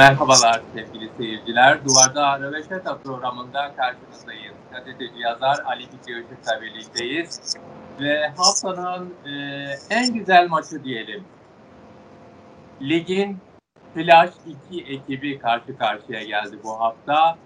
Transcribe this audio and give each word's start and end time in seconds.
Merhabalar 0.00 0.62
sevgili 0.74 1.10
seyirciler. 1.16 1.84
Duvarda 1.84 2.40
Röveşata 2.40 2.98
programında 2.98 3.74
karşınızdayız. 3.76 4.54
Gazeteci 4.72 5.18
yazar 5.18 5.58
Ali 5.64 5.82
Fikri 5.82 6.12
Işık'la 6.12 6.62
birlikteyiz. 6.62 7.56
Ve 8.00 8.28
haftanın 8.36 9.14
e, 9.24 9.30
en 9.90 10.14
güzel 10.14 10.48
maçı 10.48 10.84
diyelim. 10.84 11.24
Ligin 12.82 13.38
Flash 13.94 14.30
2 14.70 14.84
ekibi 14.84 15.38
karşı 15.38 15.78
karşıya 15.78 16.24
geldi 16.24 16.58
bu 16.64 16.80
hafta. 16.80 17.38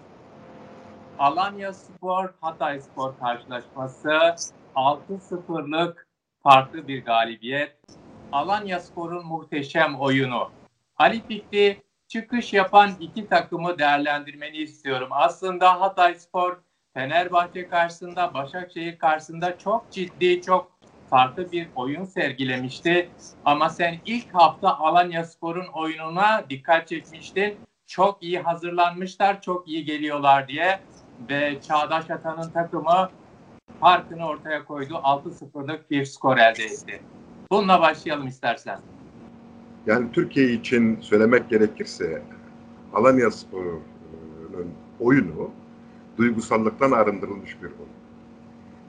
Alanya 1.19 1.73
Spor, 1.73 2.35
Hatay 2.41 2.81
Spor 2.81 3.19
karşılaşması 3.19 4.35
6-0'lık 4.75 6.07
farklı 6.43 6.89
bir 6.89 7.05
galibiyet. 7.05 7.77
Alanya 8.33 8.81
Spor'un 8.81 9.27
muhteşem 9.27 10.01
oyunu. 10.01 10.51
Ali 10.99 11.27
Fikri 11.27 11.85
çıkış 12.09 12.53
yapan 12.53 12.91
iki 13.01 13.29
takımı 13.29 13.79
değerlendirmeni 13.79 14.57
istiyorum. 14.57 15.09
Aslında 15.11 15.81
Hatay 15.81 16.15
Spor 16.15 16.57
Fenerbahçe 16.95 17.69
karşısında, 17.69 18.35
Başakşehir 18.35 18.99
karşısında 18.99 19.59
çok 19.59 19.91
ciddi, 19.91 20.43
çok 20.43 20.79
farklı 21.11 21.53
bir 21.53 21.69
oyun 21.77 22.05
sergilemişti. 22.05 23.11
Ama 23.45 23.71
sen 23.71 23.99
ilk 24.07 24.35
hafta 24.35 24.79
Alanya 24.79 25.25
Spor'un 25.25 25.67
oyununa 25.67 26.45
dikkat 26.51 26.89
çekmiştin. 26.89 27.59
Çok 27.87 28.23
iyi 28.23 28.41
hazırlanmışlar, 28.41 29.43
çok 29.43 29.69
iyi 29.69 29.85
geliyorlar 29.85 30.49
diye. 30.49 30.81
Ve 31.31 31.61
Çağdaş 31.61 32.11
Atan'ın 32.11 32.51
takımı 32.51 33.11
farkını 33.81 34.27
ortaya 34.27 34.65
koydu. 34.65 34.95
6-0'lık 34.95 35.91
bir 35.91 36.05
skor 36.05 36.37
elde 36.37 36.65
etti. 36.65 37.03
Bununla 37.51 37.81
başlayalım 37.81 38.27
istersen. 38.27 38.81
Yani 39.87 40.13
Türkiye 40.13 40.53
için 40.53 40.99
söylemek 41.01 41.51
gerekirse 41.51 42.23
Alanya 42.93 43.31
Spor'un 43.31 44.69
oyunu 45.01 45.51
duygusallıktan 46.17 46.91
arındırılmış 46.91 47.57
bir 47.63 47.67
oyun. 47.67 47.95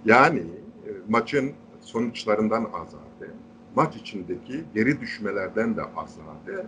Yani 0.05 0.39
e, 0.87 0.89
maçın 1.09 1.51
sonuçlarından 1.81 2.67
azade, 2.73 3.31
maç 3.75 3.95
içindeki 3.95 4.63
geri 4.73 5.01
düşmelerden 5.01 5.77
de 5.77 5.81
azade, 5.81 6.65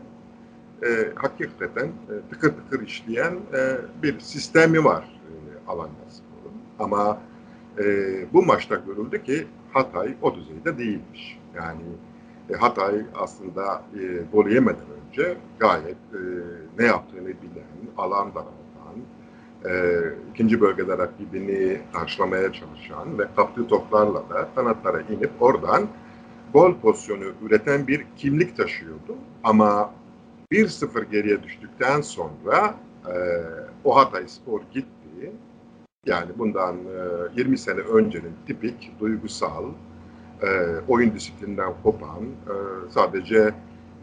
e, 0.83 1.11
hakikaten 1.15 1.85
e, 1.85 2.13
tıkır 2.29 2.49
tıkır 2.49 2.87
işleyen 2.87 3.33
e, 3.33 3.77
bir 4.03 4.19
sistemi 4.19 4.83
var 4.83 5.03
e, 5.03 5.69
Alanya 5.71 6.09
Spor'un. 6.09 6.57
Ama 6.79 7.21
e, 7.79 7.83
bu 8.33 8.45
maçta 8.45 8.75
görüldü 8.75 9.23
ki 9.23 9.47
Hatay 9.73 10.15
o 10.21 10.35
düzeyde 10.35 10.77
değilmiş. 10.77 11.39
Yani 11.55 11.83
e, 12.49 12.55
Hatay 12.55 13.01
aslında 13.15 13.83
e, 13.95 14.23
gol 14.33 14.47
yemeden 14.47 14.85
önce 15.07 15.37
gayet 15.59 15.97
e, 16.13 16.19
ne 16.79 16.85
yaptığını 16.85 17.27
bilen, 17.27 17.93
alan 17.97 18.31
daraltan, 18.35 18.97
e, 19.65 20.01
ikinci 20.33 20.61
bölgede 20.61 20.97
rakibini 20.97 21.79
karşılamaya 21.93 22.53
çalışan 22.53 23.19
ve 23.19 23.23
kaptığı 23.35 23.67
toplarla 23.67 24.29
da 24.29 24.49
kanatlara 24.55 25.01
inip 25.01 25.31
oradan 25.39 25.87
gol 26.53 26.73
pozisyonu 26.73 27.23
üreten 27.41 27.87
bir 27.87 28.05
kimlik 28.17 28.57
taşıyordu. 28.57 29.15
Ama 29.43 29.93
1-0 30.51 31.11
geriye 31.11 31.43
düştükten 31.43 32.01
sonra 32.01 32.75
e, 33.05 33.15
o 33.83 33.95
Hatay 33.95 34.27
Spor 34.27 34.61
gitti. 34.73 35.31
Yani 36.05 36.31
bundan 36.37 36.75
e, 37.35 37.39
20 37.39 37.57
sene 37.57 37.79
öncenin 37.79 38.33
tipik 38.47 38.99
duygusal, 38.99 39.65
e, 40.43 40.47
oyun 40.87 41.15
disiplinden 41.15 41.73
kopan, 41.83 42.23
e, 42.23 42.55
sadece 42.89 43.53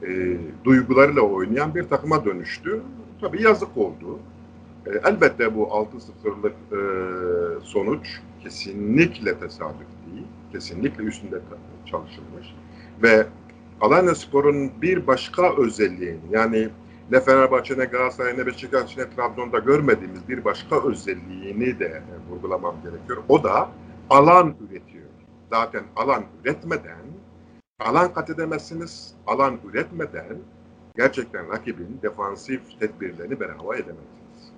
e, 0.03 0.37
duygularıyla 0.65 1.23
oynayan 1.23 1.75
bir 1.75 1.83
takıma 1.83 2.25
dönüştü. 2.25 2.81
Tabii 3.21 3.43
yazık 3.43 3.77
oldu. 3.77 4.19
E, 4.87 4.91
elbette 5.09 5.55
bu 5.55 5.63
6-0'lık 5.63 6.53
e, 6.53 6.81
sonuç 7.65 8.21
kesinlikle 8.43 9.39
tesadüf 9.39 9.89
değil. 10.07 10.27
Kesinlikle 10.53 11.05
üstünde 11.05 11.37
çalışılmış. 11.87 12.55
Ve 13.03 13.27
Alanya 13.81 14.15
Spor'un 14.15 14.71
bir 14.83 15.07
başka 15.07 15.57
özelliğini 15.57 16.21
yani 16.31 16.69
ne 17.11 17.21
Fenerbahçe 17.21 17.79
ne 17.79 17.85
Galatasaray 17.85 18.39
ne 18.39 18.47
Beşiktaş 18.47 18.97
ne 18.97 19.11
Trabzon'da 19.11 19.59
görmediğimiz 19.59 20.29
bir 20.29 20.45
başka 20.45 20.89
özelliğini 20.89 21.79
de 21.79 22.03
vurgulamam 22.31 22.75
gerekiyor. 22.83 23.23
O 23.29 23.45
da 23.45 23.69
alan 24.11 24.55
üretiyor 24.71 24.94
zaten 25.51 25.85
alan 25.97 26.25
üretmeden, 26.43 27.07
alan 27.81 28.15
kat 28.15 28.31
edemezsiniz, 28.31 29.15
alan 29.27 29.61
üretmeden 29.65 30.39
gerçekten 30.97 31.49
rakibin 31.49 32.01
defansif 32.03 32.81
tedbirlerini 32.81 33.41
berhava 33.41 33.77
edemezsiniz. 33.77 34.53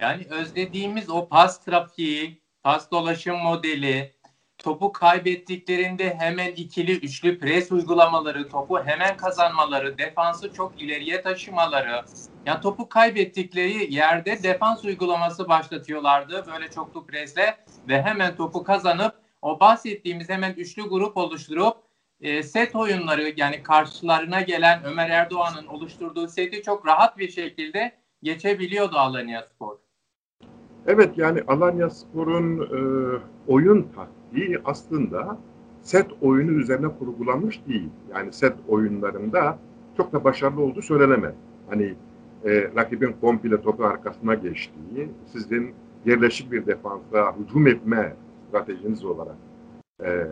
Yani 0.00 0.26
özlediğimiz 0.30 1.10
o 1.10 1.28
pas 1.28 1.64
trafiği, 1.64 2.42
pas 2.62 2.90
dolaşım 2.90 3.36
modeli, 3.36 4.12
topu 4.58 4.92
kaybettiklerinde 4.92 6.14
hemen 6.14 6.52
ikili 6.52 6.98
üçlü 6.98 7.38
pres 7.38 7.72
uygulamaları, 7.72 8.48
topu 8.48 8.84
hemen 8.84 9.16
kazanmaları, 9.16 9.98
defansı 9.98 10.52
çok 10.52 10.82
ileriye 10.82 11.22
taşımaları. 11.22 12.04
Yani 12.46 12.60
topu 12.60 12.88
kaybettikleri 12.88 13.94
yerde 13.94 14.42
defans 14.42 14.84
uygulaması 14.84 15.48
başlatıyorlardı 15.48 16.44
böyle 16.52 16.70
çoklu 16.70 17.06
presle 17.06 17.56
ve 17.88 18.02
hemen 18.02 18.36
topu 18.36 18.64
kazanıp 18.64 19.21
o 19.42 19.60
bahsettiğimiz 19.60 20.28
hemen 20.28 20.52
üçlü 20.52 20.82
grup 20.82 21.16
oluşturup 21.16 21.76
e, 22.20 22.42
set 22.42 22.76
oyunları 22.76 23.32
yani 23.36 23.62
karşılarına 23.62 24.40
gelen 24.40 24.84
Ömer 24.84 25.10
Erdoğan'ın 25.10 25.66
oluşturduğu 25.66 26.28
seti 26.28 26.62
çok 26.62 26.86
rahat 26.86 27.18
bir 27.18 27.28
şekilde 27.28 27.92
geçebiliyordu 28.22 28.96
Alanya 28.96 29.42
Spor. 29.42 29.76
Evet 30.86 31.18
yani 31.18 31.40
Alanya 31.46 31.90
Spor'un 31.90 32.60
e, 32.60 32.80
oyun 33.48 33.88
taktiği 33.96 34.58
aslında 34.64 35.38
set 35.82 36.06
oyunu 36.20 36.50
üzerine 36.50 36.88
kurgulanmış 36.98 37.60
değil. 37.68 37.90
Yani 38.14 38.32
set 38.32 38.54
oyunlarında 38.68 39.58
çok 39.96 40.12
da 40.12 40.24
başarılı 40.24 40.62
olduğu 40.62 40.82
söylenemez. 40.82 41.34
Hani 41.70 41.94
e, 42.44 42.70
rakibin 42.76 43.12
komple 43.20 43.62
topu 43.62 43.84
arkasına 43.84 44.34
geçtiği, 44.34 45.08
sizin 45.32 45.74
yerleşik 46.06 46.52
bir 46.52 46.66
defansa 46.66 47.36
hücum 47.38 47.66
etme 47.66 48.16
stratejiniz 48.52 49.04
olarak 49.04 49.36
e, 50.04 50.26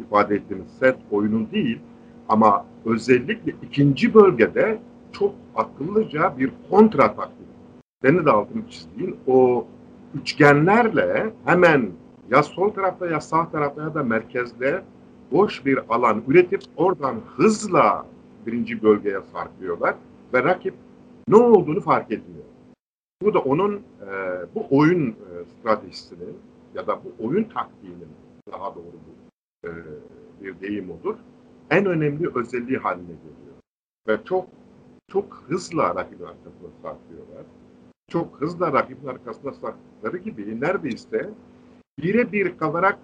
ifade 0.00 0.34
ettiğimiz 0.34 0.66
set 0.78 0.96
oyunu 1.10 1.50
değil 1.50 1.80
ama 2.28 2.66
özellikle 2.84 3.54
ikinci 3.62 4.14
bölgede 4.14 4.78
çok 5.12 5.34
akıllıca 5.54 6.38
bir 6.38 6.50
kontra 6.70 7.14
taktik. 7.14 7.46
Senin 8.02 8.24
de 8.24 8.30
altını 8.30 8.68
çizdiğin 8.70 9.16
o 9.26 9.66
üçgenlerle 10.14 11.32
hemen 11.44 11.90
ya 12.30 12.42
sol 12.42 12.70
tarafta 12.70 13.06
ya 13.06 13.20
sağ 13.20 13.50
tarafta 13.50 13.82
ya 13.82 13.94
da 13.94 14.02
merkezde 14.02 14.82
boş 15.32 15.66
bir 15.66 15.78
alan 15.88 16.22
üretip 16.28 16.62
oradan 16.76 17.16
hızla 17.36 18.06
birinci 18.46 18.82
bölgeye 18.82 19.20
sarkıyorlar 19.32 19.94
ve 20.34 20.44
rakip 20.44 20.74
ne 21.28 21.36
olduğunu 21.36 21.80
fark 21.80 22.12
etmiyor. 22.12 22.44
Bu 23.22 23.34
da 23.34 23.38
onun 23.38 23.74
e, 23.74 24.10
bu 24.54 24.66
oyun 24.70 25.10
e, 25.10 25.14
stratejisinin 25.60 26.36
ya 26.76 26.86
da 26.86 27.04
bu 27.04 27.26
oyun 27.26 27.44
taktiğinin 27.44 28.08
daha 28.52 28.74
doğru 28.74 28.92
bu 29.06 29.68
e, 29.68 29.70
bir 30.40 30.60
deyim 30.60 30.90
olur. 30.90 31.16
En 31.70 31.86
önemli 31.86 32.28
özelliği 32.34 32.78
haline 32.78 33.06
geliyor. 33.12 33.56
Ve 34.08 34.24
çok 34.24 34.48
çok 35.08 35.44
hızla 35.48 35.94
rakibin 35.94 36.24
arkasına 36.24 36.70
sarkıyorlar. 36.82 37.44
Çok 38.08 38.40
hızla 38.40 38.72
rakibin 38.72 39.06
arkasına 39.06 39.52
sarktıkları 39.52 40.16
gibi 40.16 40.60
neredeyse 40.60 41.30
birebir 41.98 42.58
kalarak 42.58 42.98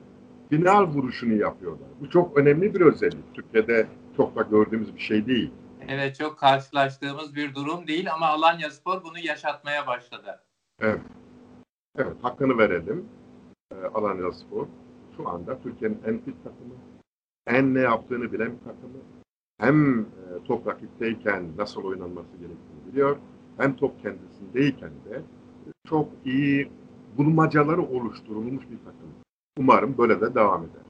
final 0.50 0.86
vuruşunu 0.86 1.34
yapıyorlar. 1.34 1.88
Bu 2.00 2.10
çok 2.10 2.36
önemli 2.36 2.74
bir 2.74 2.80
özellik. 2.80 3.34
Türkiye'de 3.34 3.86
çok 4.16 4.36
da 4.36 4.42
gördüğümüz 4.42 4.94
bir 4.94 5.00
şey 5.00 5.26
değil. 5.26 5.50
Evet 5.88 6.16
çok 6.16 6.38
karşılaştığımız 6.38 7.34
bir 7.34 7.54
durum 7.54 7.86
değil 7.86 8.12
ama 8.12 8.26
Alanya 8.26 8.70
Spor 8.70 9.04
bunu 9.04 9.18
yaşatmaya 9.18 9.86
başladı. 9.86 10.40
Evet. 10.80 11.00
Evet 11.98 12.16
hakkını 12.22 12.58
verelim. 12.58 13.08
Alanya 13.94 14.32
Spor 14.32 14.66
şu 15.16 15.28
anda 15.28 15.58
Türkiye'nin 15.62 16.00
en 16.06 16.18
fit 16.18 16.44
takımı, 16.44 16.74
en 17.46 17.74
ne 17.74 17.80
yaptığını 17.80 18.32
bilen 18.32 18.52
bir 18.52 18.64
takımı. 18.64 18.98
Hem 19.58 20.00
e, 20.00 20.04
top 20.46 20.66
rakipteyken 20.66 21.56
nasıl 21.56 21.84
oynanması 21.84 22.36
gerektiğini 22.36 22.92
biliyor, 22.92 23.16
hem 23.56 23.76
top 23.76 24.02
kendisindeyken 24.02 24.90
de 24.90 25.22
çok 25.88 26.08
iyi 26.24 26.72
bulmacaları 27.16 27.82
oluşturulmuş 27.82 28.64
bir 28.70 28.78
takım. 28.78 29.14
Umarım 29.58 29.98
böyle 29.98 30.20
de 30.20 30.34
devam 30.34 30.62
eder. 30.62 30.82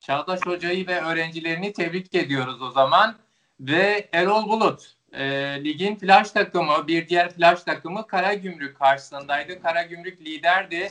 Çağdaş 0.00 0.40
Hoca'yı 0.46 0.86
ve 0.86 1.00
öğrencilerini 1.00 1.72
tebrik 1.72 2.14
ediyoruz 2.14 2.62
o 2.62 2.70
zaman. 2.70 3.14
Ve 3.60 4.08
Erol 4.12 4.48
Bulut, 4.48 4.94
e, 5.12 5.24
ligin 5.64 5.96
flash 5.96 6.30
takımı, 6.30 6.86
bir 6.86 7.08
diğer 7.08 7.30
flash 7.30 7.62
takımı 7.62 8.06
Karagümrük 8.06 8.78
karşısındaydı. 8.78 9.62
Karagümrük 9.62 10.20
liderdi 10.20 10.88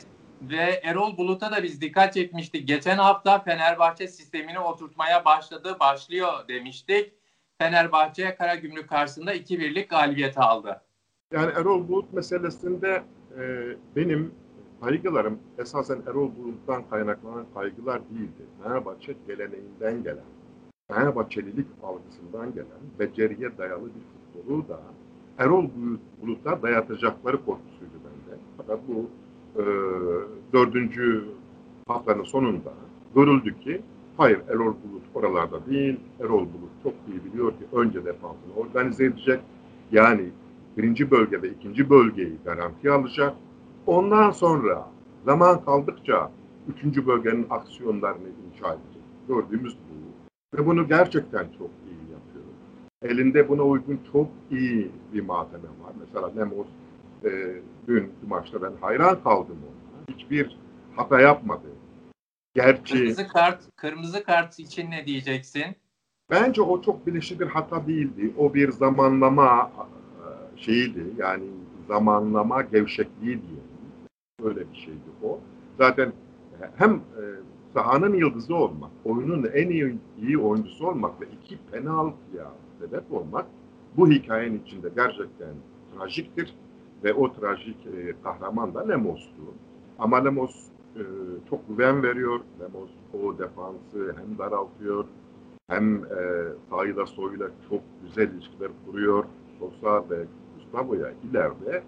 ve 0.50 0.80
Erol 0.82 1.16
Bulut'a 1.16 1.52
da 1.52 1.62
biz 1.62 1.80
dikkat 1.80 2.14
çekmiştik. 2.14 2.68
Geçen 2.68 2.98
hafta 2.98 3.38
Fenerbahçe 3.38 4.08
sistemini 4.08 4.58
oturtmaya 4.58 5.24
başladı, 5.24 5.76
başlıyor 5.80 6.48
demiştik. 6.48 7.12
Fenerbahçe 7.58 8.34
Karagümrük 8.34 8.88
karşısında 8.88 9.34
2-1'lik 9.34 9.90
galibiyet 9.90 10.38
aldı. 10.38 10.80
Yani 11.32 11.52
Erol 11.56 11.88
Bulut 11.88 12.12
meselesinde 12.12 13.02
e, 13.38 13.42
benim 13.96 14.34
kaygılarım 14.80 15.38
esasen 15.58 16.02
Erol 16.06 16.30
Bulut'tan 16.36 16.88
kaynaklanan 16.90 17.46
kaygılar 17.54 18.00
değildi. 18.10 18.42
Fenerbahçe 18.62 19.14
geleneğinden 19.26 20.02
gelen, 20.02 20.24
Fenerbahçelilik 20.90 21.66
algısından 21.82 22.54
gelen 22.54 22.80
beceriye 22.98 23.58
dayalı 23.58 23.84
bir 23.86 24.32
futbolu 24.32 24.68
da 24.68 24.80
Erol 25.38 25.68
Bulut'a 26.22 26.62
dayatacakları 26.62 27.44
korkusuydu 27.44 27.92
bende. 28.04 28.38
Fakat 28.56 28.78
bu 28.88 29.10
e, 29.58 29.64
dördüncü 30.52 31.24
haftanın 31.88 32.24
sonunda 32.24 32.72
görüldü 33.14 33.60
ki 33.60 33.82
hayır 34.16 34.40
Erol 34.48 34.74
Bulut 34.84 35.02
oralarda 35.14 35.66
değil. 35.66 36.00
Erol 36.20 36.40
Bulut 36.40 36.82
çok 36.82 36.94
iyi 37.08 37.24
biliyor 37.24 37.50
ki 37.50 37.64
önce 37.72 38.04
defansını 38.04 38.54
organize 38.56 39.04
edecek. 39.04 39.40
Yani 39.92 40.28
birinci 40.76 41.10
bölge 41.10 41.42
ve 41.42 41.48
ikinci 41.48 41.90
bölgeyi 41.90 42.36
garanti 42.44 42.90
alacak. 42.90 43.34
Ondan 43.86 44.30
sonra 44.30 44.88
zaman 45.24 45.64
kaldıkça 45.64 46.30
üçüncü 46.68 47.06
bölgenin 47.06 47.46
aksiyonlarını 47.50 48.28
inşa 48.28 48.66
edecek. 48.68 49.02
Gördüğümüz 49.28 49.74
bu. 49.74 50.58
Ve 50.58 50.66
bunu 50.66 50.88
gerçekten 50.88 51.44
çok 51.58 51.70
iyi 51.86 52.12
yapıyor. 52.12 52.44
Elinde 53.02 53.48
buna 53.48 53.62
uygun 53.62 54.00
çok 54.12 54.28
iyi 54.50 54.90
bir 55.12 55.20
malzeme 55.20 55.62
var. 55.62 55.92
Mesela 56.00 56.30
Nemos 56.36 56.66
e, 57.24 57.60
dün 57.88 58.12
maçta 58.28 58.62
ben 58.62 58.72
hayran 58.80 59.22
kaldım 59.22 59.58
ona. 59.62 60.16
Hiçbir 60.16 60.58
hata 60.96 61.20
yapmadı. 61.20 61.66
Gerçi 62.54 62.94
kırmızı 62.94 63.28
kart 63.28 63.76
kırmızı 63.76 64.24
kart 64.24 64.58
için 64.58 64.90
ne 64.90 65.06
diyeceksin? 65.06 65.64
Bence 66.30 66.62
o 66.62 66.82
çok 66.82 67.06
bilinçli 67.06 67.40
bir 67.40 67.46
hata 67.46 67.86
değildi. 67.86 68.34
O 68.38 68.54
bir 68.54 68.70
zamanlama 68.70 69.72
e, 69.76 70.60
şeyiydi. 70.62 71.04
Yani 71.18 71.44
zamanlama 71.88 72.62
gevşekliği 72.62 73.42
diye. 73.42 73.60
Öyle 74.42 74.70
bir 74.72 74.76
şeydi 74.76 74.98
o. 75.22 75.40
Zaten 75.78 76.12
hem 76.76 76.94
e, 76.94 77.22
sahanın 77.74 78.14
yıldızı 78.14 78.54
olmak, 78.54 78.90
oyunun 79.04 79.50
en 79.54 79.68
iyi, 79.68 79.98
iyi 80.22 80.38
oyuncusu 80.38 80.88
olmak 80.88 81.20
ve 81.20 81.24
iki 81.42 81.58
penaltıya 81.72 82.50
sebep 82.80 83.12
olmak 83.12 83.46
bu 83.96 84.10
hikayenin 84.10 84.62
içinde 84.66 84.88
gerçekten 84.96 85.54
trajiktir 85.94 86.54
ve 87.04 87.14
o 87.14 87.32
trajik 87.32 87.76
e, 87.86 88.14
kahraman 88.22 88.74
da 88.74 88.88
Lemos'tu. 88.88 89.42
Ama 89.98 90.16
Lemos 90.24 90.66
e, 90.96 91.02
çok 91.50 91.68
güven 91.68 92.02
veriyor. 92.02 92.40
Lemos 92.60 92.90
o 93.14 93.38
defansı 93.38 94.14
hem 94.16 94.38
daraltıyor 94.38 95.04
hem 95.68 96.04
e, 96.04 96.08
sağıyla 96.70 97.06
soyuyla 97.06 97.48
çok 97.68 97.80
güzel 98.02 98.28
ilişkiler 98.28 98.70
kuruyor. 98.86 99.24
Sosa 99.58 100.10
ve 100.10 100.24
Gustavo'ya 100.56 101.12
ileride 101.30 101.82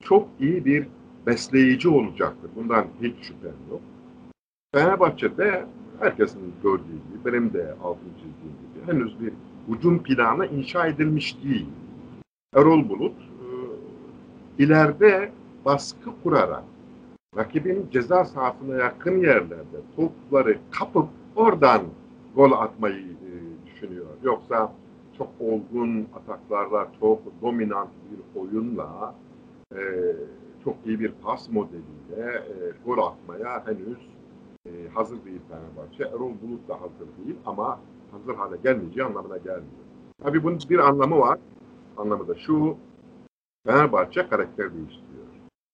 çok 0.00 0.28
iyi 0.40 0.64
bir 0.64 0.86
besleyici 1.26 1.88
olacaktır. 1.88 2.50
Bundan 2.56 2.86
hiç 3.02 3.14
şüphem 3.22 3.54
yok. 3.70 3.80
Fenerbahçe'de 4.74 5.66
herkesin 6.00 6.54
gördüğü 6.62 6.82
gibi, 6.84 7.24
benim 7.24 7.52
de 7.52 7.74
altını 7.82 8.12
çizdiğim 8.14 8.56
gibi 8.62 8.92
henüz 8.92 9.20
bir 9.20 9.32
hücum 9.68 10.02
planı 10.02 10.46
inşa 10.46 10.86
edilmiş 10.86 11.44
değil. 11.44 11.68
Erol 12.54 12.88
Bulut 12.88 13.31
ileride 14.58 15.32
baskı 15.64 16.10
kurarak 16.22 16.64
rakibin 17.36 17.88
ceza 17.92 18.24
sahasına 18.24 18.76
yakın 18.76 19.18
yerlerde 19.18 19.80
topları 19.96 20.58
kapıp 20.70 21.08
oradan 21.36 21.82
gol 22.36 22.52
atmayı 22.52 23.06
e, 23.06 23.30
düşünüyor. 23.66 24.06
Yoksa 24.22 24.72
çok 25.18 25.28
olgun 25.40 26.08
ataklarla, 26.14 26.88
çok 27.00 27.18
dominant 27.42 27.90
bir 28.10 28.40
oyunla 28.40 29.14
e, 29.74 29.80
çok 30.64 30.76
iyi 30.86 31.00
bir 31.00 31.12
pas 31.12 31.50
modeliyle 31.50 32.34
e, 32.36 32.54
gol 32.86 32.98
atmaya 32.98 33.66
henüz 33.66 33.98
e, 34.66 34.70
hazır 34.94 35.24
değil 35.24 35.40
Fenerbahçe. 35.48 36.04
Erol 36.04 36.32
Bulut 36.42 36.68
da 36.68 36.74
hazır 36.74 37.24
değil 37.24 37.36
ama 37.46 37.80
hazır 38.10 38.34
hale 38.34 38.56
gelmeyeceği 38.64 39.06
anlamına 39.06 39.36
gelmiyor. 39.36 39.82
Tabii 40.22 40.44
bunun 40.44 40.58
bir 40.70 40.78
anlamı 40.78 41.18
var. 41.18 41.38
Anlamı 41.96 42.28
da 42.28 42.34
şu, 42.34 42.76
Fenerbahçe 43.66 44.28
karakter 44.28 44.74
değiştiriyor. 44.74 45.26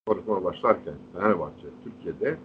Konuşmaya 0.06 0.44
başlarken 0.44 0.94
Fenerbahçe 1.12 1.66
Türkiye'de 1.84 2.36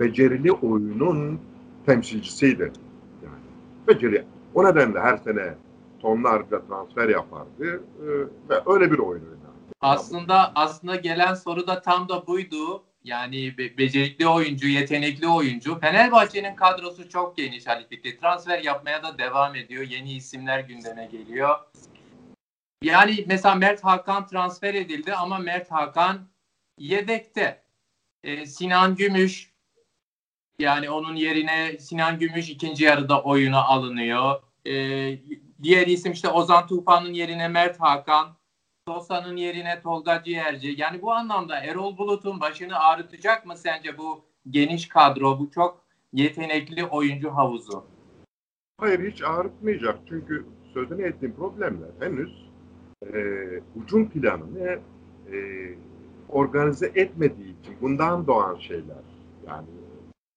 becerili 0.00 0.52
oyunun 0.52 1.40
temsilcisiydi. 1.86 2.72
Yani 3.24 3.42
beceri. 3.88 4.24
O 4.54 4.64
nedenle 4.64 5.00
her 5.00 5.16
sene 5.16 5.54
tonlarca 6.00 6.66
transfer 6.66 7.08
yapardı 7.08 7.82
e, 8.02 8.06
ve 8.50 8.54
öyle 8.66 8.92
bir 8.92 8.98
oyun 8.98 9.22
oynardı. 9.22 9.36
Aslında 9.80 10.52
aslında 10.54 10.96
gelen 10.96 11.34
soru 11.34 11.66
da 11.66 11.82
tam 11.82 12.08
da 12.08 12.26
buydu. 12.26 12.82
Yani 13.04 13.58
be- 13.58 13.78
becerikli 13.78 14.28
oyuncu, 14.28 14.68
yetenekli 14.68 15.28
oyuncu. 15.28 15.78
Fenerbahçe'nin 15.78 16.56
kadrosu 16.56 17.08
çok 17.08 17.36
geniş 17.36 17.68
Ali 17.68 17.86
Fikri. 17.88 18.20
Transfer 18.20 18.58
yapmaya 18.58 19.02
da 19.02 19.18
devam 19.18 19.54
ediyor. 19.54 19.82
Yeni 19.82 20.12
isimler 20.12 20.60
gündeme 20.60 21.06
geliyor. 21.06 21.54
Yani 22.86 23.24
mesela 23.28 23.54
Mert 23.54 23.84
Hakan 23.84 24.26
transfer 24.26 24.74
edildi 24.74 25.14
ama 25.14 25.38
Mert 25.38 25.70
Hakan 25.70 26.28
yedekte. 26.78 27.62
Ee, 28.24 28.46
Sinan 28.46 28.96
Gümüş 28.96 29.52
yani 30.58 30.90
onun 30.90 31.14
yerine 31.14 31.78
Sinan 31.78 32.18
Gümüş 32.18 32.50
ikinci 32.50 32.84
yarıda 32.84 33.22
oyuna 33.22 33.64
alınıyor. 33.64 34.42
Ee, 34.66 35.18
diğer 35.62 35.86
isim 35.86 36.12
işte 36.12 36.28
Ozan 36.28 36.66
Tufan'ın 36.66 37.12
yerine 37.12 37.48
Mert 37.48 37.80
Hakan. 37.80 38.36
Sosa'nın 38.88 39.36
yerine 39.36 39.80
Tolga 39.82 40.22
Ciğerci. 40.22 40.74
Yani 40.76 41.02
bu 41.02 41.12
anlamda 41.12 41.60
Erol 41.60 41.98
Bulut'un 41.98 42.40
başını 42.40 42.78
ağrıtacak 42.78 43.46
mı 43.46 43.56
sence 43.56 43.98
bu 43.98 44.24
geniş 44.50 44.88
kadro, 44.88 45.38
bu 45.38 45.50
çok 45.50 45.84
yetenekli 46.12 46.84
oyuncu 46.84 47.30
havuzu? 47.30 47.84
Hayır 48.78 49.12
hiç 49.12 49.22
ağrıtmayacak. 49.22 49.98
Çünkü 50.08 50.46
sözünü 50.74 51.02
ettiğim 51.02 51.36
problemler 51.36 51.90
henüz 52.00 52.45
e, 53.02 53.18
ucun 53.76 54.04
planını 54.04 54.78
e, 55.32 55.36
organize 56.28 56.92
etmediği 56.94 57.60
için 57.60 57.74
bundan 57.80 58.26
doğan 58.26 58.56
şeyler. 58.56 59.04
Yani 59.46 59.66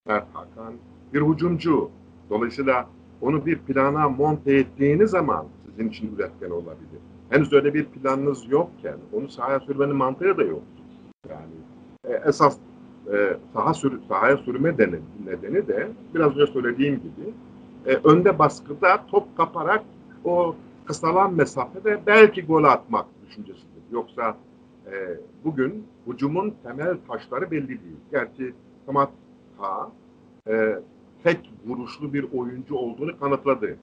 Mert 0.07 0.27
Hakan 0.34 0.74
bir 1.13 1.22
hücumcu. 1.22 1.89
Dolayısıyla 2.29 2.89
onu 3.22 3.45
bir 3.45 3.60
plana 3.60 4.10
monte 4.10 4.53
ettiğiniz 4.53 5.10
zaman 5.10 5.45
sizin 5.65 5.89
için 5.89 6.15
üretken 6.15 6.50
olabilir 6.50 7.00
henüz 7.29 7.53
öyle 7.53 7.74
bir 7.74 7.86
planınız 7.86 8.51
yokken 8.51 8.98
onu 9.13 9.29
sahaya 9.29 9.60
sürmenin 9.60 9.95
mantığı 9.95 10.38
da 10.38 10.43
yok. 10.43 10.62
Yani 11.29 11.53
e, 12.07 12.29
esas 12.29 12.57
e, 13.13 13.38
saha 13.53 13.74
sür, 13.74 14.00
sahaya 14.07 14.38
sürme 14.38 14.74
nedeni 15.25 15.67
de 15.67 15.88
biraz 16.15 16.31
önce 16.38 16.51
söylediğim 16.51 16.95
gibi 16.95 17.34
e, 17.86 17.95
önde 17.95 18.39
baskıda 18.39 19.05
top 19.12 19.38
kaparak 19.38 19.84
o 20.25 20.55
kısalan 20.89 21.34
mesafede 21.34 22.01
belki 22.08 22.46
gol 22.46 22.63
atmak 22.63 23.05
düşüncesidir. 23.27 23.84
Yoksa 23.91 24.38
e, 24.91 25.17
bugün 25.43 25.88
hücumun 26.08 26.53
temel 26.63 26.98
taşları 27.08 27.51
belli 27.51 27.67
değil. 27.67 27.98
Gerçi 28.12 28.53
Samat 28.86 29.10
Ha 29.58 29.91
e, 30.50 30.79
tek 31.24 31.51
vuruşlu 31.65 32.13
bir 32.13 32.25
oyuncu 32.34 32.75
olduğunu 32.75 33.19
kanıtladı. 33.19 33.77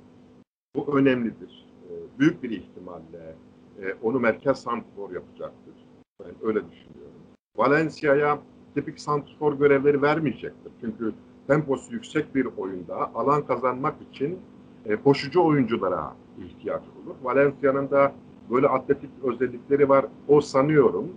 Bu 0.76 0.98
önemlidir. 0.98 1.66
E, 1.90 2.18
büyük 2.18 2.42
bir 2.42 2.50
ihtimalle 2.50 3.34
e, 3.82 3.94
onu 4.02 4.20
merkez 4.20 4.62
santrfor 4.62 5.10
yapacaktır. 5.10 5.74
Ben 6.20 6.34
öyle 6.42 6.60
düşünüyorum. 6.70 7.20
Valencia'ya 7.56 8.38
tipik 8.74 9.00
santrfor 9.00 9.58
görevleri 9.58 10.02
vermeyecektir. 10.02 10.72
Çünkü 10.80 11.12
temposu 11.46 11.92
yüksek 11.92 12.34
bir 12.34 12.48
oyunda 12.56 13.14
alan 13.14 13.46
kazanmak 13.46 13.94
için 14.12 14.38
e, 14.86 14.96
koşucu 14.96 15.44
oyunculara 15.44 16.12
ihtiyaç 16.38 16.82
olur. 16.82 17.14
Valencia'nın 17.22 17.90
da 17.90 18.12
böyle 18.50 18.68
atletik 18.68 19.10
özellikleri 19.22 19.88
var. 19.88 20.06
O 20.28 20.40
sanıyorum 20.40 21.12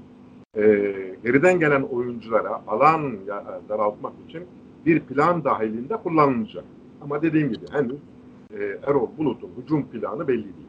e, 0.56 0.62
geriden 1.24 1.60
gelen 1.60 1.82
oyunculara 1.82 2.62
alan 2.68 3.28
daraltmak 3.70 4.14
için 4.28 4.48
bir 4.86 5.00
plan 5.00 5.44
dahilinde 5.44 5.98
kullanılacak. 5.98 6.64
Ama 7.02 7.22
dediğim 7.22 7.54
gibi 7.54 7.66
henüz 7.72 8.00
e, 8.54 8.80
Erol 8.88 9.18
Bulut'un 9.18 9.52
hücum 9.58 9.90
planı 9.92 10.28
belli 10.28 10.44
değil. 10.44 10.68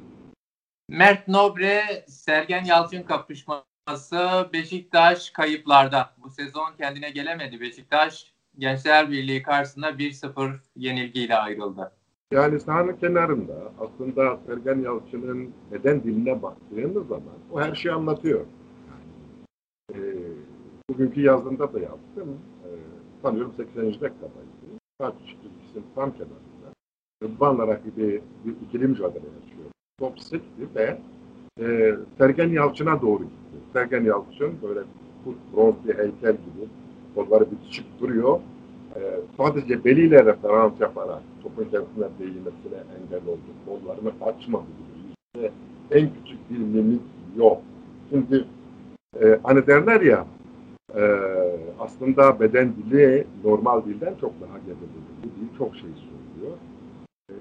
Mert 0.88 1.28
Nobre, 1.28 2.04
Sergen 2.09 2.64
Yalçın 2.64 3.02
kapışması 3.02 4.49
Beşiktaş 4.52 5.30
kayıplarda. 5.30 6.14
Bu 6.23 6.30
sezon 6.30 6.73
kendine 6.78 7.11
gelemedi 7.11 7.61
Beşiktaş. 7.61 8.33
Gençler 8.59 9.11
Birliği 9.11 9.42
karşısında 9.42 9.90
1-0 9.90 10.54
yenilgiyle 10.76 11.37
ayrıldı. 11.37 11.92
Yani 12.33 12.61
sahanın 12.61 12.93
kenarında 12.93 13.73
aslında 13.81 14.39
Sergen 14.47 14.81
Yalçın'ın 14.81 15.51
neden 15.73 16.03
diline 16.03 16.43
baktığınız 16.43 17.09
zaman 17.09 17.35
o 17.53 17.61
her 17.61 17.75
şeyi 17.75 17.93
anlatıyor. 17.93 18.41
E, 19.95 19.99
bugünkü 20.91 21.21
yazında 21.21 21.73
da 21.73 21.81
yaptım. 21.81 22.39
E, 22.65 22.69
sanıyorum 23.23 23.53
80. 23.57 23.85
dakikadaydı. 23.87 24.11
Kaç 25.01 25.15
çizgisinin 25.19 25.85
tam 25.95 26.13
kenarında. 26.13 26.75
Rıdvan'la 27.23 27.67
rakibi 27.67 28.23
bir 28.45 28.55
ikili 28.67 28.89
mücadele 28.89 29.27
yaşıyor. 29.41 29.71
Top 29.99 30.21
sekti 30.21 30.69
ve 30.75 30.99
e, 31.61 31.97
Sergen 32.19 32.49
Yalçın'a 32.49 33.03
doğru 33.03 33.23
gitti. 33.23 33.57
Sergen 33.73 34.05
Yalçın 34.05 34.53
böyle 34.63 34.81
bronz 35.55 35.75
bir 35.85 35.99
heykel 35.99 36.33
gibi 36.33 36.69
kolları 37.15 37.51
bitişik 37.51 38.01
duruyor. 38.01 38.41
Sadece 39.37 39.85
beliyle 39.85 40.25
referans 40.25 40.81
yaparak 40.81 41.23
topun 41.43 41.65
kendisine 41.65 42.09
değmesine 42.19 42.81
engel 43.00 43.29
oldu. 43.29 43.41
Kollarını 43.67 44.12
açmadı. 44.21 44.67
İşte 45.35 45.53
en 45.91 46.11
küçük 46.15 46.50
bir 46.50 46.59
mimik 46.59 47.03
yok. 47.37 47.62
Şimdi 48.11 48.45
e, 49.23 49.41
hani 49.43 49.67
derler 49.67 50.00
ya 50.00 50.27
e, 50.97 51.03
aslında 51.79 52.41
beden 52.41 52.73
dili 52.77 53.27
normal 53.45 53.85
dilden 53.85 54.15
çok 54.21 54.41
daha 54.41 54.59
gebelidir. 54.59 55.03
Bu 55.23 55.27
dil 55.27 55.59
çok 55.59 55.77
şey 55.77 55.91
söylüyor. 55.91 56.57
E, 57.31 57.35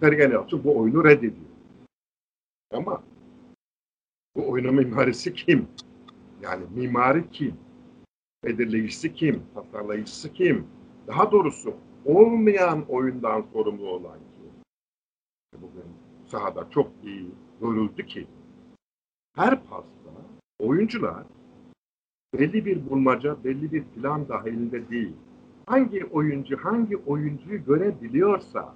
Sergen 0.00 0.30
Yalçın 0.30 0.64
bu 0.64 0.78
oyunu 0.78 1.04
reddediyor. 1.04 1.50
Ama 2.74 3.02
bu 4.36 4.50
oyunun 4.50 4.74
mimarisi 4.74 5.34
kim? 5.34 5.66
Yani 6.42 6.64
mimari 6.74 7.30
kim? 7.30 7.54
Belirleyicisi 8.44 9.14
kim? 9.14 9.42
Tasarlayıcısı 9.54 10.32
kim? 10.32 10.66
Daha 11.10 11.32
doğrusu 11.32 11.74
olmayan 12.04 12.84
oyundan 12.88 13.44
sorumlu 13.52 13.88
olan 13.88 14.18
kim? 14.18 14.52
Bugün 15.62 15.84
sahada 16.26 16.70
çok 16.70 16.90
iyi 17.04 17.30
görüldü 17.60 18.06
ki 18.06 18.26
her 19.36 19.64
pasta 19.64 20.10
oyuncular 20.58 21.24
belli 22.34 22.64
bir 22.64 22.90
bulmaca, 22.90 23.44
belli 23.44 23.72
bir 23.72 23.84
plan 23.84 24.28
dahilinde 24.28 24.88
değil. 24.88 25.12
Hangi 25.66 26.04
oyuncu 26.04 26.56
hangi 26.56 26.96
oyuncuyu 26.96 27.64
görebiliyorsa, 27.64 28.74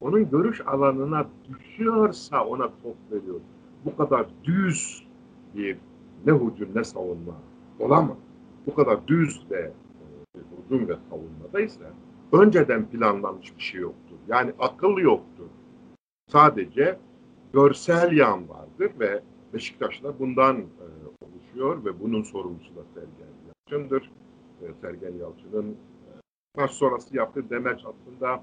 onun 0.00 0.30
görüş 0.30 0.60
alanına 0.66 1.26
düşüyorsa 1.48 2.44
ona 2.44 2.70
top 2.82 2.96
veriyor. 3.10 3.40
Bu 3.84 3.96
kadar 3.96 4.26
düz 4.44 5.06
bir 5.54 5.78
ne 6.26 6.32
hücum 6.32 6.68
ne 6.74 6.84
savunma 6.84 7.34
olamaz. 7.78 8.16
Bu 8.66 8.74
kadar 8.74 9.06
düz 9.06 9.50
ve 9.50 9.72
hücum 10.70 10.88
ve 10.88 10.96
savunmada 11.10 11.60
ise 11.60 11.84
önceden 12.32 12.90
planlanmış 12.90 13.56
bir 13.56 13.62
şey 13.62 13.80
yoktur. 13.80 14.16
Yani 14.28 14.52
akıl 14.58 14.98
yoktur. 14.98 15.46
Sadece 16.28 16.98
görsel 17.52 18.12
yan 18.12 18.48
vardır 18.48 18.90
ve 19.00 19.22
Beşiktaş'ta 19.54 20.18
bundan 20.18 20.56
e, 20.56 20.64
oluşuyor 21.24 21.84
ve 21.84 22.00
bunun 22.00 22.22
sorumlusu 22.22 22.76
da 22.76 22.80
Sergen 22.94 23.32
Yalçın'dır. 23.46 24.10
E, 24.62 24.66
Sergen 24.80 25.14
Yalçın'ın 25.18 25.76
e, 26.58 26.68
sonrası 26.68 27.16
yaptığı 27.16 27.50
demeç 27.50 27.80
aslında 27.84 28.42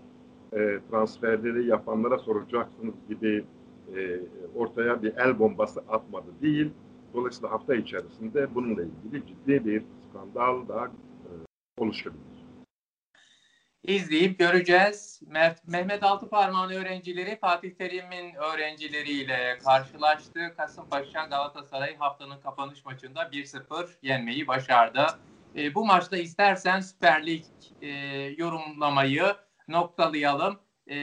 e, 0.53 0.79
transferleri 0.91 1.67
yapanlara 1.67 2.17
soracaksınız 2.17 2.96
gibi 3.10 3.46
e, 3.96 4.19
ortaya 4.55 5.03
bir 5.03 5.15
el 5.15 5.39
bombası 5.39 5.79
atmadı 5.89 6.27
değil. 6.41 6.72
Dolayısıyla 7.13 7.51
hafta 7.51 7.75
içerisinde 7.75 8.55
bununla 8.55 8.81
ilgili 8.81 9.27
ciddi 9.27 9.65
bir 9.65 9.84
skandal 10.10 10.67
da 10.67 10.91
oluşabilir. 11.77 12.38
İzleyip 13.84 14.39
göreceğiz. 14.39 15.22
Mehmet 15.67 16.03
Altıparmağ'ın 16.03 16.69
öğrencileri 16.69 17.38
Fatih 17.39 17.72
Terim'in 17.75 18.36
öğrencileriyle 18.36 19.57
karşılaştı. 19.63 20.53
Kasımpaşa 20.57 21.25
Galatasaray 21.25 21.96
haftanın 21.98 22.39
kapanış 22.39 22.86
maçında 22.86 23.24
1-0 23.24 23.88
yenmeyi 24.01 24.48
başardı. 24.48 25.05
E, 25.55 25.75
bu 25.75 25.86
maçta 25.86 26.17
istersen 26.17 26.79
Süper 26.79 27.25
Lig 27.25 27.43
e, 27.81 27.89
yorumlamayı 28.38 29.24
noktalayalım. 29.67 30.60
E, 30.89 30.96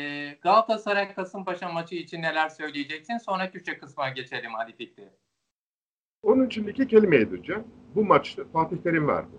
Galatasaray 0.42 1.14
Kasımpaşa 1.14 1.68
maçı 1.68 1.94
için 1.94 2.22
neler 2.22 2.48
söyleyeceksin? 2.48 3.18
Sonra 3.18 3.50
Kürtçe 3.50 3.78
kısma 3.78 4.08
geçelim 4.08 4.50
hadi 4.54 4.76
Fikri. 4.76 5.08
Onun 6.22 6.46
için 6.46 6.66
iki 6.66 6.88
kelime 6.88 7.16
edeceğim. 7.16 7.64
Bu 7.94 8.04
maçta 8.04 8.42
Fatih 8.52 8.76
Terim 8.76 9.08
verdi. 9.08 9.36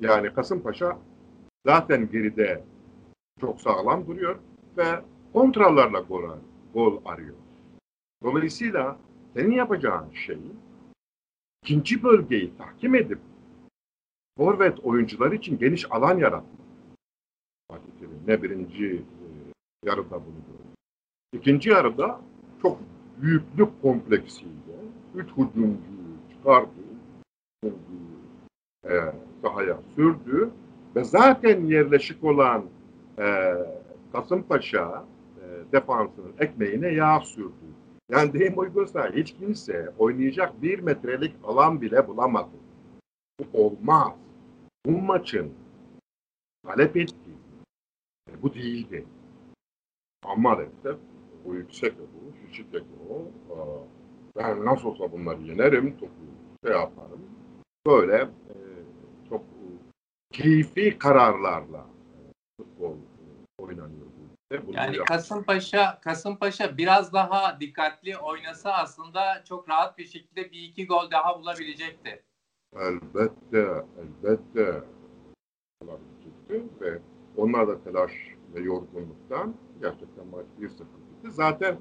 Yani 0.00 0.34
Kasımpaşa 0.34 0.98
zaten 1.66 2.10
geride 2.10 2.64
çok 3.40 3.60
sağlam 3.60 4.06
duruyor 4.06 4.38
ve 4.76 5.02
kontralarla 5.32 6.00
gol, 6.00 6.22
gol 6.74 7.00
arıyor. 7.04 7.36
Dolayısıyla 8.22 8.98
senin 9.34 9.52
yapacağın 9.52 10.12
şey 10.12 10.38
ikinci 11.62 12.02
bölgeyi 12.02 12.56
tahkim 12.58 12.94
edip 12.94 13.18
forvet 14.38 14.80
oyuncular 14.80 15.32
için 15.32 15.58
geniş 15.58 15.92
alan 15.92 16.18
yaratmak. 16.18 16.66
Ne 18.26 18.42
birinci 18.42 18.94
e, 18.94 19.26
yarıda 19.84 20.10
bunu 20.10 20.34
gördük. 20.46 20.76
İkinci 21.32 21.70
yarıda 21.70 22.20
çok 22.62 22.78
büyüklük 23.20 23.82
kompleksiyle 23.82 24.76
üç 25.14 25.28
hücumcuyu 25.30 26.16
çıkardı. 26.30 26.70
E, 28.88 28.94
sahaya 29.42 29.78
sürdü 29.96 30.50
ve 30.96 31.04
zaten 31.04 31.64
yerleşik 31.64 32.24
olan 32.24 32.64
e, 33.18 33.54
Kasımpaşa 34.12 35.04
e, 35.40 35.72
defansının 35.72 36.32
ekmeğine 36.38 36.88
yağ 36.88 37.20
sürdü. 37.20 37.66
Yani 38.10 38.32
deyim 38.32 38.58
uygunsa 38.58 39.12
hiç 39.12 39.34
kimse 39.34 39.92
oynayacak 39.98 40.62
bir 40.62 40.78
metrelik 40.78 41.34
alan 41.44 41.80
bile 41.80 42.08
bulamadı. 42.08 42.56
Bu 43.40 43.64
olmaz. 43.64 44.12
Bu 44.86 44.90
maçın 44.90 45.52
talep 46.66 46.96
ettiği 46.96 47.36
e, 48.30 48.42
bu 48.42 48.54
değildi. 48.54 49.04
Ama 50.24 50.34
maalesef 50.34 50.96
o 51.46 51.54
yüksek 51.54 51.94
bu, 51.98 52.54
şiddet 52.54 52.84
o. 53.10 53.22
Ben 54.36 54.64
nasıl 54.64 54.88
olsa 54.88 55.12
bunları 55.12 55.42
yenerim, 55.42 55.96
topu 55.96 56.12
şey 56.64 56.72
yaparım. 56.72 57.20
Böyle 57.86 58.16
e, 58.16 58.65
keyfi 60.36 60.98
kararlarla 60.98 61.86
futbol 62.56 62.96
oynanıyor. 63.58 64.06
Bunu 64.66 64.76
yani 64.76 64.96
Kasımpaşa 64.96 66.00
Kasımpaşa 66.00 66.78
biraz 66.78 67.12
daha 67.12 67.60
dikkatli 67.60 68.18
oynasa 68.18 68.72
aslında 68.72 69.44
çok 69.44 69.68
rahat 69.68 69.98
bir 69.98 70.04
şekilde 70.04 70.50
bir 70.50 70.62
iki 70.62 70.86
gol 70.86 71.10
daha 71.10 71.40
bulabilecekti. 71.40 72.22
Elbette, 72.76 73.84
elbette 73.98 74.82
bulabilecekti 75.82 76.64
ve 76.80 76.98
onlar 77.36 77.68
da 77.68 77.84
telaş 77.84 78.12
ve 78.54 78.60
yorgunluktan 78.60 79.54
gerçekten 79.80 80.26
maç 80.26 80.46
1-0 80.60 80.68
bitti. 80.70 81.30
Zaten 81.30 81.76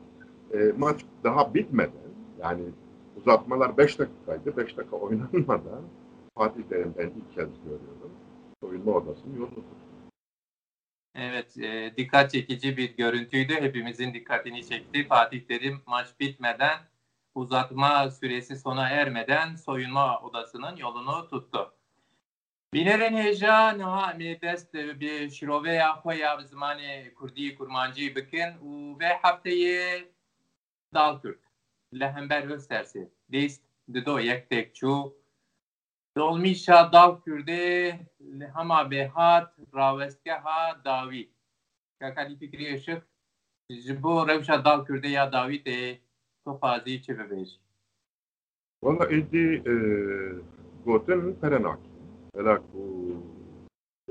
e, 0.54 0.58
maç 0.78 1.06
daha 1.24 1.54
bitmeden 1.54 2.12
yani 2.40 2.64
uzatmalar 3.18 3.78
5 3.78 4.00
dakikaydı. 4.00 4.58
5 4.58 4.78
dakika 4.78 4.96
oynanmadan 4.96 5.82
Fatih 6.38 6.64
Terim'den 6.64 7.08
ilk 7.08 7.36
kez 7.36 7.50
görüyorum 7.64 8.12
soyunma 8.66 8.92
odasının 8.92 9.36
yolunu. 9.36 9.66
Evet, 11.16 11.58
e, 11.58 11.94
dikkat 11.98 12.32
çekici 12.32 12.78
bir 12.78 12.98
görüntüydü. 12.98 13.54
Hepimizin 13.54 14.14
dikkatini 14.14 14.68
çekti. 14.68 15.08
Fatih 15.08 15.42
Terim 15.48 15.82
maç 15.86 16.08
bitmeden, 16.20 16.80
uzatma 17.36 18.12
süresi 18.12 18.56
sona 18.56 18.90
ermeden 18.90 19.56
soyunma 19.56 20.22
odasının 20.22 20.76
yolunu 20.78 21.28
tuttu. 21.30 21.74
Binere 22.74 23.14
neja 23.14 23.72
noha 23.72 24.14
medest 24.14 24.74
bi 24.74 25.32
şiroveya 25.32 26.02
khoya 26.02 26.42
zmane 26.44 27.14
kurdi 27.14 27.56
kurmancı 27.56 28.16
bikin 28.16 28.50
u 28.62 29.00
ve 29.00 29.08
hafteye 29.22 30.10
dal 30.94 31.22
kürt. 31.22 31.40
Lehember 31.94 32.44
öz 32.44 32.68
tersi. 32.68 33.10
Dist 33.32 33.62
dido 33.94 34.20
yek 34.20 34.50
tek 34.50 34.76
çu 34.76 35.25
Dolmişa 36.18 36.92
dav 36.94 37.22
kürde 37.22 38.00
hama 38.54 38.92
behat 38.92 39.54
ravestke 39.76 40.32
ha 40.32 40.82
davi. 40.86 41.30
Kakali 42.00 42.38
fikri 42.38 42.76
ışık 42.76 43.08
ji 43.70 44.04
bo 44.04 44.28
rewşa 44.28 44.66
dav 44.66 44.86
kürde 44.86 45.08
ya 45.08 45.32
davi 45.32 45.66
de 45.66 46.00
to 46.46 46.58
fazî 46.58 47.02
çi 47.02 47.12
bibêjî. 47.12 47.58
Valla 48.84 49.04
êdî 49.06 49.46
gotin 50.86 51.34
perenak. 51.42 51.80
Ela 52.38 52.56
ku 52.58 52.84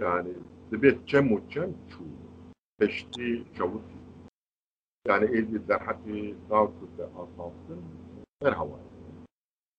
yani 0.00 0.32
dibê 0.72 1.06
çem 1.06 1.26
û 1.36 1.50
çem 1.52 1.70
çû 1.90 2.02
peştî 2.78 3.44
çavut 3.56 3.84
yani 5.08 5.24
êdî 5.24 5.68
derhetî 5.68 6.34
dav 6.50 6.66
kürde 6.66 7.04
asaftin 7.04 7.84
merhava. 8.42 8.78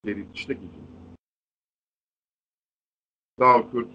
Deri 0.06 0.34
tiştekî 0.34 0.68
daha 0.72 1.05
Davkurt 3.40 3.92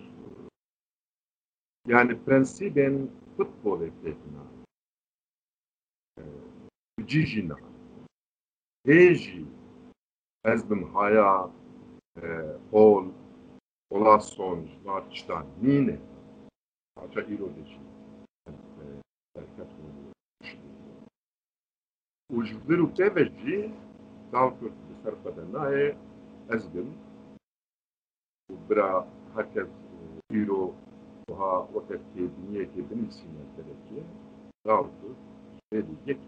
yani 1.86 2.24
prensiben 2.24 3.10
futboletna 3.36 4.44
e, 6.18 6.22
cicina 7.06 7.56
heji 8.86 9.46
ez 10.44 10.70
bin 10.70 10.82
haya 10.82 11.50
e, 12.22 12.26
ol 12.72 13.06
ola 13.90 14.20
sonj 14.20 14.68
var 14.84 15.10
çtan 15.10 15.46
nine 15.62 15.98
aça 16.96 17.20
irodeji 17.20 17.80
e, 18.46 18.52
Ujviru 22.30 22.94
teveji 22.94 23.74
Davkurt 24.32 24.72
bir 24.88 25.02
sarfadena 25.02 25.70
ez 26.50 26.74
bin 26.74 26.94
Bra 28.70 29.19
ez 29.29 29.29
bim 29.29 29.35
bira 29.35 29.35
herkes 29.35 29.69
îro 30.39 30.73
wiha 31.27 31.51
wekekê 31.73 32.23
dinyekê 32.35 32.81
binivîsîne 32.89 33.43
derekê 33.55 33.99
rawtu 34.67 35.09
spêlî 35.57 35.95
yek 36.07 36.19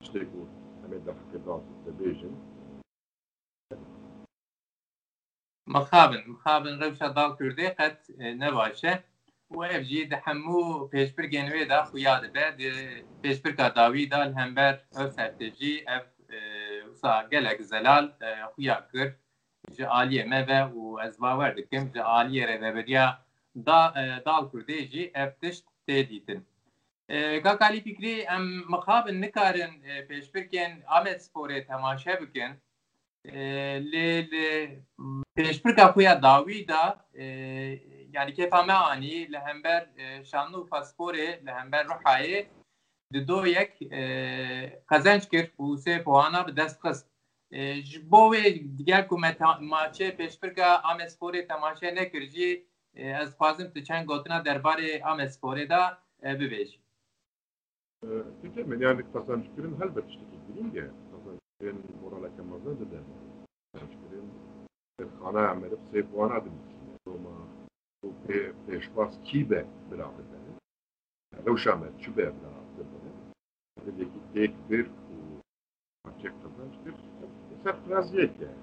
tiştê 0.00 0.22
ku 0.30 0.40
em 0.84 0.92
ê 0.96 0.98
deqê 1.06 1.38
datî 1.46 1.74
dibêjin 1.84 2.34
مخابن 5.76 6.22
مخابن 6.32 6.74
رewşa 6.82 7.08
dal 7.16 7.30
Kurdê 7.38 7.66
qet 7.78 7.98
ne 8.40 8.50
baş 8.56 8.84
e 8.84 8.94
û 9.54 9.56
ev 9.74 9.82
jî 9.90 10.10
di 10.10 10.16
hemû 10.26 10.60
pêşbirgên 10.92 11.46
wê 11.52 11.62
de 11.70 11.78
xuya 11.88 12.14
dibe 12.22 12.44
di 12.58 12.68
pêşbirka 13.22 13.66
dawî 13.76 14.10
da 14.10 14.20
li 14.28 14.34
hember 14.40 14.74
ev 15.00 15.08
sertê 15.16 15.48
jî 15.58 15.72
ev 15.96 16.04
wisa 16.88 17.12
ji 19.71 19.83
aliyê 19.83 20.25
me 20.25 20.47
ve 20.47 20.59
û 20.79 21.07
ez 21.07 21.21
bawer 21.21 21.57
dikim 21.57 21.83
ji 21.93 21.99
aliyê 21.99 22.43
rêveberiya 22.51 23.05
da 23.55 23.79
dal 24.25 24.43
Kurdê 24.51 24.79
jî 24.91 25.11
ev 25.13 25.29
tişt 25.41 25.65
tê 25.87 26.09
dîtin 26.09 26.45
Kakalî 27.43 27.81
fikrî 27.81 28.15
em 28.21 28.43
mixabin 28.71 29.21
nikarin 29.21 29.73
pêşbirkên 30.09 30.71
Amed 30.87 31.19
Sporê 31.19 31.67
temaşe 31.67 32.21
bikin 32.21 32.51
lê 33.91 34.07
pêşbirka 35.37 35.93
xuya 35.93 36.21
dawî 36.21 36.67
da 36.67 37.05
yani 38.15 38.31
kêfa 38.37 38.65
me 38.67 38.73
anî 38.73 39.31
li 39.31 39.39
hember 39.39 39.87
Şanlıurfa 40.23 40.77
Sporê 40.77 41.45
li 41.45 41.51
hember 41.51 41.85
Rihayê 41.85 42.45
di 43.13 43.27
do 43.27 43.45
yek 43.45 43.71
qezenc 44.89 45.23
kir 45.31 45.45
û 45.59 45.77
sê 45.77 46.03
puana 46.03 46.47
bi 46.47 46.55
dest 46.57 46.81
xist 46.85 47.12
Sporê 51.07 51.47
temaşe 51.47 51.95
nekir 51.95 52.29
jî 52.29 52.65
ez 52.93 53.29
xwazim 53.29 53.71
tu 53.73 53.83
çend 53.83 54.07
gotina 54.07 54.37
derbarê 54.37 55.03
Amed 55.03 55.29
Sporê 55.29 55.69
da 55.69 56.03
bibêjî 56.23 56.77
Demin 58.55 58.79
yani 58.79 59.11
kazançların 59.13 59.81
elbette 59.81 60.07
işte 60.09 60.21
bildiğin 60.31 60.71
ya 60.73 60.91
kazançların 61.11 61.83
moral 62.01 62.23
akımlarına 62.23 62.79
da 62.79 62.91
der. 62.91 63.03
Kazançların 63.73 64.29
xana 65.19 65.49
amelip 65.49 65.79
sey 65.91 66.03
puana 66.03 66.45
demiş. 66.45 66.73
Roma 67.07 67.47
bu 68.03 68.13
peşbas 68.67 69.15
kibe 69.23 69.65
beraber. 69.91 70.25
Revşamet 71.45 72.01
çübe 72.01 72.25
beraber. 72.25 72.85
Belki 73.87 74.09
tek 74.33 74.69
bir 74.69 74.87
maçek 76.05 76.31
kazançtır. 76.43 76.82
Ser 76.82 76.82
raziyet 77.90 78.40
yani. 78.40 78.54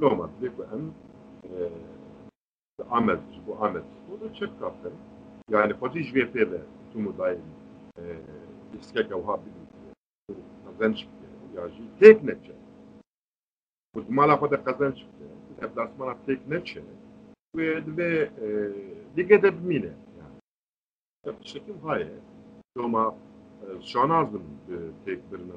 Roma 0.00 0.30
bir 0.42 0.58
bu 0.58 0.62
em 0.64 0.94
Ahmet, 2.90 3.20
bu 3.46 3.64
Ahmet. 3.64 3.84
Bu 4.10 4.20
da 4.20 4.34
çek 4.34 4.60
kaptır. 4.60 4.92
Yani 5.50 5.74
Fatih 5.74 6.14
VP'de 6.14 6.60
tumu 6.92 7.18
daim 7.18 7.42
iskeka 8.80 9.14
وها 9.14 9.36
قزنج 10.66 10.98
yaji 11.56 11.82
tek 12.00 12.24
neçe. 12.24 12.52
Bu 13.94 14.04
mala 14.08 14.40
kadar 14.40 14.64
kazanç 14.64 14.96
çıktı. 14.96 15.24
Deplasmana 15.60 16.16
tek 16.26 16.48
neçe. 16.48 16.82
Ve 17.56 17.96
ve 17.96 18.30
lige 19.16 19.42
de 19.42 19.58
bimine. 19.58 19.92
Yani. 20.18 21.36
Şekim 21.42 21.78
haye. 21.78 22.12
Ama 22.78 23.14
şanazdım 23.80 24.42
tek 25.04 25.32
birine 25.32 25.52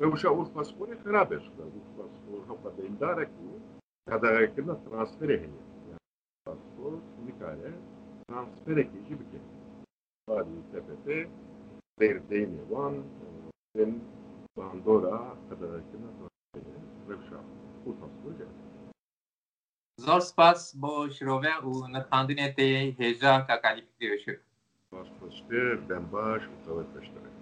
Вже 0.00 0.28
Урфа 0.28 0.64
спорі 0.64 0.96
Карабешка, 1.04 1.62
Урфа 2.30 2.70
Дейндареку, 2.70 3.60
Kadarayak'ın 4.06 4.68
da 4.68 4.74
transfer 4.84 5.28
ehli. 5.28 5.50
Yani 6.46 6.58
Nikale 7.26 7.72
transfer 8.28 8.76
ekici 8.76 9.20
bir 9.20 9.24
kez. 9.30 9.40
Badi, 10.28 10.50
TPP, 10.72 11.28
Deir 12.00 12.30
Deyni 12.30 12.70
Van, 12.70 12.94
Ben 13.76 14.00
Bandora, 14.56 15.36
Kadarayak'ın 15.50 16.02
da 16.02 16.10
transfer 16.18 16.60
ehli. 16.60 16.78
Revşah, 17.08 17.42
Urfaslı 17.86 18.32
geldi. 18.38 18.68
Zor 19.98 20.20
spas 20.20 20.74
bo 20.74 21.10
şirove 21.10 21.58
u 21.64 21.92
nakandine 21.92 22.54
te 22.54 22.98
heja 22.98 23.46
ka 23.46 23.60
kalifik 23.60 24.00
diyor. 24.00 24.18
Baş 24.92 25.08
baştır, 25.22 25.88
ben 25.88 26.12
baş, 26.12 26.42
utavet 26.62 26.96
baştır. 26.96 27.37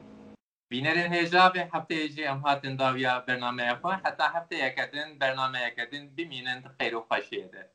بینر 0.71 0.99
هجا 0.99 1.49
به 1.49 1.71
هفته 1.75 1.95
ایجی 1.95 2.25
ام 2.27 2.39
هاتن 2.39 2.77
داویا 2.77 3.21
برنامه 3.21 3.75
خو. 3.75 3.89
حتی 3.89 4.23
هفته 4.23 4.57
یکدین 4.57 5.19
برنامه 5.19 5.61
یکدین 5.69 6.15
بیمینند 6.15 6.77
خیر 6.81 6.97
و 6.97 7.01
خوشیده 7.09 7.71